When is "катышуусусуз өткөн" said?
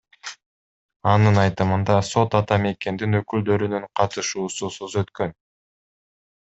4.01-5.39